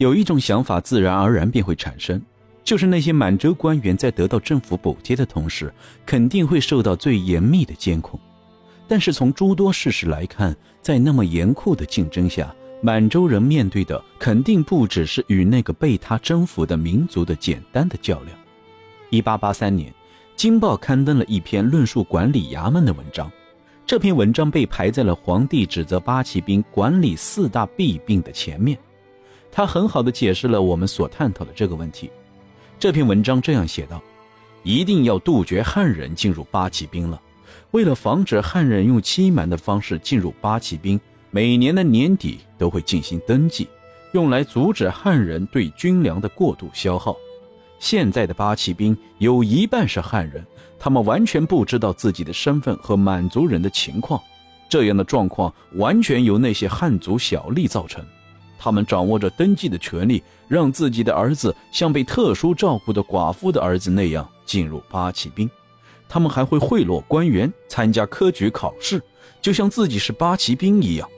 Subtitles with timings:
[0.00, 2.18] 有一种想法自然而然便会产生，
[2.64, 5.70] 就是那些满洲官员在得到政府补贴的同时，
[6.06, 8.18] 肯定会受到最严密的监控。
[8.88, 12.50] 但是从诸多事实来看，在那么严酷的竞争下，
[12.80, 18.34] 满洲人面对的肯定不只是与那个被他征服的民族的简单的较量。
[19.10, 19.92] 一八八三年，
[20.34, 23.30] 《京报》刊登了一篇论述管理衙门的文章，
[23.84, 28.78] 这篇文章被排在了皇帝指责八旗兵管理四大弊病的前面。
[29.52, 32.10] 他很好的解释了我们所探讨的这个问题。
[32.78, 34.00] 这篇文章这样写道
[34.62, 37.20] ：“一定要杜绝汉人进入八旗兵了。
[37.72, 40.98] 为了防止汉人用欺瞒的方式进入八旗兵，
[41.30, 43.68] 每年的年底都会进行登记，
[44.12, 47.16] 用来阻止汉人对军粮的过度消耗。
[47.78, 50.44] 现在的八旗兵有一半是汉人，
[50.78, 54.20] 他们完全不知道自己的身份和满族人的情况。
[54.68, 58.04] 这样的状况完全由那些汉族小吏造成。”
[58.62, 65.50] 他们掌握着登记的权利，让自己的儿子像被特殊照顾的寡妇的儿子那样进入八旗兵。
[66.06, 69.02] 他们还会贿赂官员，参加科举考试，
[69.40, 71.08] 就像自己是八旗兵一样。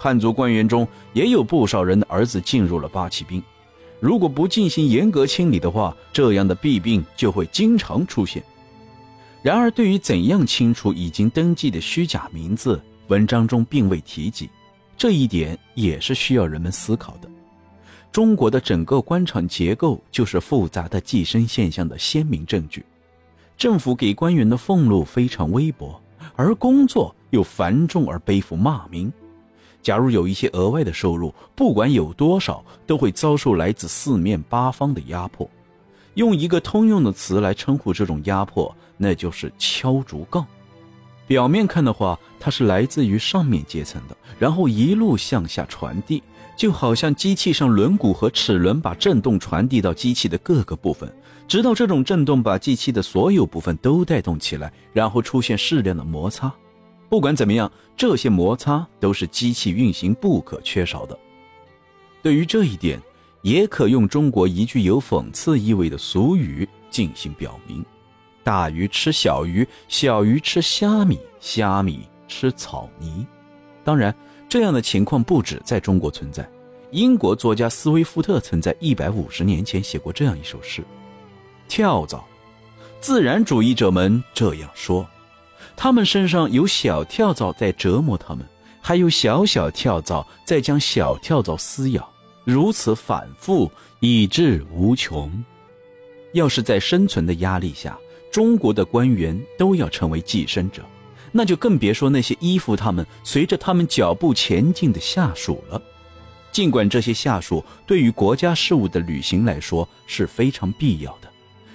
[0.00, 3.40] 汉族官员中也有不少人的儿子进入了八旗兵。
[4.00, 8.42] 如果不进行严格清理的话，这样的弊病就会经常出现。
[9.42, 14.50] 然而，对于怎样清除已经登记的虚假名字，文章中并未提及。
[15.00, 17.30] 这一点也是需要人们思考的。
[18.12, 22.84] 中国的整个官场结构就是复杂的寄生现象的鲜明证据。
[23.56, 25.98] 政府给官员的俸禄非常微薄，
[26.36, 29.10] 而工作又繁重而背负骂名。
[29.80, 35.48] 假如有一些额外的收入，不管有多少，都会遭受来自四面八方的压迫。
[36.12, 40.46] 用一个通用的词来称呼这种压迫，那就是敲竹杠。
[41.30, 46.20] 表面看的话，它是来自于上面阶层的，然后一路向下传递，
[46.56, 51.08] 就好像机器上轮毂和齿轮把震动传递到机器的各个部分，
[51.46, 56.52] 直到这种震动把机器的所有部分都带动起来，然后出现适量的摩擦。
[57.08, 61.16] 不管怎么样，这些摩擦都是机器运行不可缺少的。
[62.24, 63.00] 对于这一点，
[63.42, 67.84] 也可用中国一句有讽刺意味的俗语进行表明。
[68.42, 73.26] 大鱼吃小鱼，小鱼吃虾米，虾米吃草泥。
[73.84, 74.14] 当然，
[74.48, 76.48] 这样的情况不止在中国存在。
[76.90, 80.82] 英国作家斯威夫特曾在一百五十年前写过这样一首诗
[81.68, 82.24] ：“跳蚤，
[83.00, 85.06] 自然主义者们这样说，
[85.76, 88.44] 他们身上有小跳蚤在折磨他们，
[88.80, 92.10] 还有小小跳蚤在将小跳蚤撕咬，
[92.44, 95.30] 如此反复，以至无穷。
[96.32, 97.96] 要是在生存的压力下。”
[98.30, 100.82] 中国的官员都要成为寄生者，
[101.32, 105.80] 那就更别说那些依附他们、随着他们脚步前进的下属了。
[106.52, 111.30] 尽管这些下属对于国家事务的履行来说是非常必要的，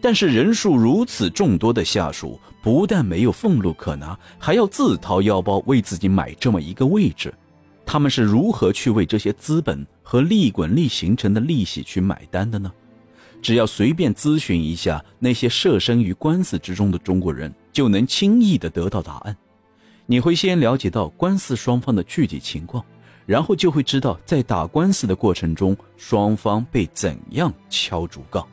[0.00, 7.32] 但是人数如此众多的下属，不但没有俸禄可拿，还要自掏腰包为自己买这么一个位置，
[7.84, 12.72] 他们是如何去为这些资本和利滚利形成的利息去买单的呢？
[13.46, 19.36] 只要随便咨询一下那些涉身于官司之中的中国人，就能轻易的得到答案。
[20.04, 22.84] 你会先了解到官司双方的具体情况，
[23.24, 28.44] 然后就会知道在打官司的过程中，双方被怎样敲竹杠。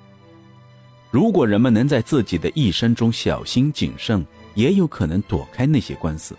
[1.10, 4.24] 如果人们能在自己的一生中小心谨慎，
[4.54, 6.38] 也有可能躲开那些官司。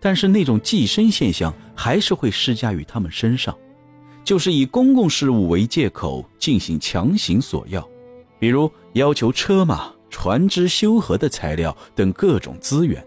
[0.00, 3.56] 但是那种寄生现象还是会施加于他们身上。
[4.24, 7.86] 就是以公共事务为借口进行强行索要，
[8.38, 13.06] 比如要求车马、船只修河的材料等各种资源，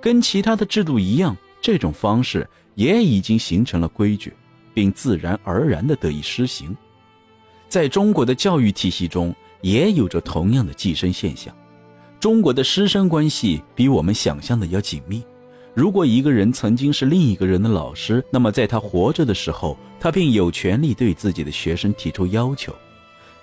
[0.00, 4.32] 跟其他的制度一样，这种方式也已经形成了规矩，
[4.74, 6.76] 并自然而然地得以施行。
[7.68, 11.54] 在中国的教育体系中，也有着同样的寄生现象。
[12.18, 15.22] 中国的师生关系比我们想象的要紧密。
[15.72, 22.74] 如果一个人曾经是另一个人的老师，那么在他活着的时候，他便有权利对自己的学生提出要求。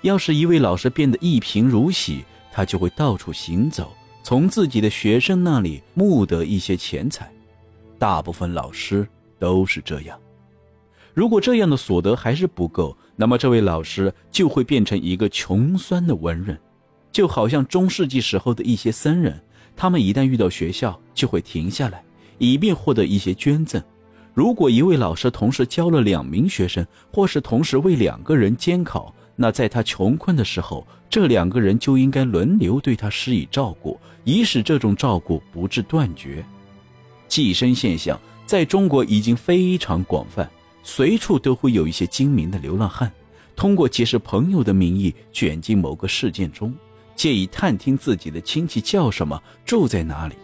[0.02, 3.94] 要是一位老师变得一贫如洗，他就会到处行走，
[4.24, 7.32] 从自己的学生那里募得一些钱财。
[7.98, 9.08] 大部分老师
[9.40, 10.20] 都是这样。
[11.14, 16.60] 如果这样的所得还是不够，那么这位老师就会变成一个穷酸的文人，
[17.12, 19.42] 就好像中世纪时候的一些僧人，
[19.76, 22.04] 他们一旦遇到学校，就会停下来。
[22.38, 23.82] 以便获得一些捐赠。
[24.34, 36.46] 如果一位老师同时教了两名学生，或是同时为两个人监考，那在他穷困的时候，这两个人就应该轮流对他施以照顾，以使这种照顾不致断绝。
[37.28, 40.48] 寄生现象在中国已经非常广泛，
[40.84, 43.12] 随处都会有一些精明的流浪汉，
[43.56, 46.74] 通过结识朋友的名义卷进某个事件中，
[47.16, 50.36] 借以探听自己的亲戚叫什么、住在哪里，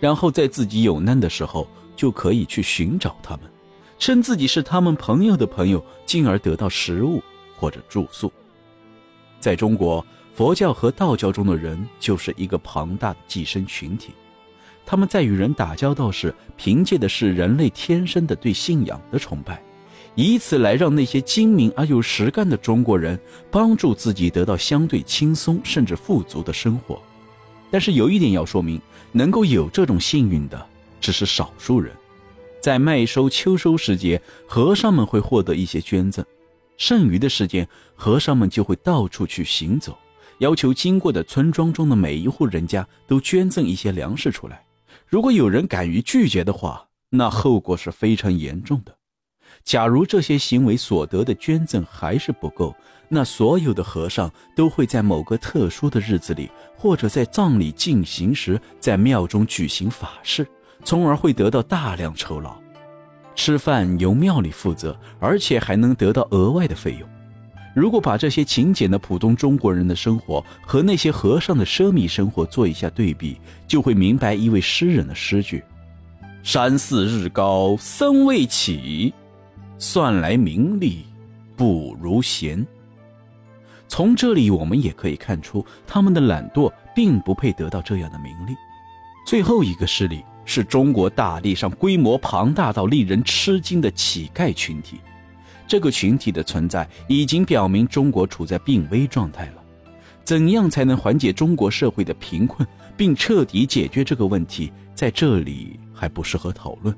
[0.00, 1.66] 然后在自己有难的时候
[1.96, 3.50] 就可以去寻找他们，
[3.98, 7.22] 称自己是他们朋友的朋友，进而得到食物
[7.56, 8.32] 或者住宿。
[9.40, 10.04] 在中国，
[10.34, 14.12] 佛教和道教中的人就是一个庞大的寄生群体，
[14.86, 19.62] 他们在与人打交道时，凭借的是人类天生的对信仰的崇拜。
[20.14, 23.16] 以此来让那些精明而又实干的中国人
[23.52, 27.00] 帮助自己得到相对轻松甚至富足的生活，
[27.70, 28.80] 但是有一点要说明，
[29.12, 30.66] 能够有这种幸运的
[31.00, 31.92] 只是少数人。
[32.60, 36.24] 在麦收秋收时节，和尚们会获得一些捐赠，
[36.76, 39.96] 剩余的时间，和尚们就会到处去行走，
[40.38, 44.64] 要求经过的村庄中的每一户人家都捐赠一些粮食出来。
[45.06, 48.97] 如果有人敢于拒绝的话，那后果是非常严重的。
[49.64, 52.74] 假如这些行为所得的捐赠还是不够，
[53.08, 60.46] 那所有的和尚都会在某个特殊的日子里，或者在葬礼进行时，在庙中举行法事，
[60.84, 62.56] 从而会得到大量酬劳。
[63.34, 67.08] 吃饭由庙里负责，而且还能得到额外的费用。
[67.74, 75.62] 如果把这些勤俭的普通中国人的生活和那些和尚的奢靡生活做一下对比，就会明白一位诗人的诗句
[76.42, 79.14] ：“山寺日高僧未起。”
[79.78, 81.04] 算来名利
[81.56, 82.66] 不如闲。
[83.86, 88.54] 从这里我们也可以看出，他们的懒惰并不配得到这样的名利。
[89.26, 95.00] 最后一个势力是中国大地上规模庞大到令人吃惊的乞丐群体。
[95.66, 99.62] 这个群体的存在已经表明中国处在病危状态了。
[100.24, 102.66] 怎样才能缓解中国社会的贫困，
[102.96, 106.94] 并彻底解决这个问题，在这里还不适合讨论。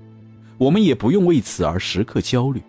[0.58, 2.60] 我们也不用为此而时刻焦虑。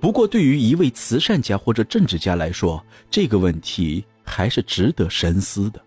[0.00, 5.80] 不过，对于一位慈善家或者政治家来说，这个问题还是值得深思的。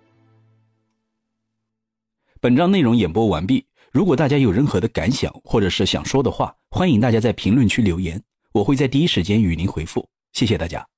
[2.39, 3.65] 本章内容演播完毕。
[3.91, 8.21] 如果大家有任何的感想或者是想说的话，欢迎大家在评论区留言，
[8.51, 10.07] 我会在第一时间与您回复。
[10.31, 10.92] 谢谢大家。